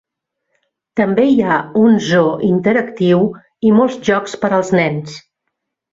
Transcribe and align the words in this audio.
També 0.99 1.25
hi 1.31 1.35
ha 1.49 1.57
un 1.83 1.99
zoo 2.07 2.33
interactiu 2.49 3.23
i 3.69 3.75
molts 3.79 4.01
jocs 4.11 4.37
per 4.45 4.55
als 4.61 4.73
nens. 4.81 5.21